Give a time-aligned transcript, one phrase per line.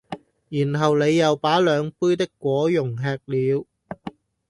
[0.49, 3.65] 然後你又把兩杯的果茸吃了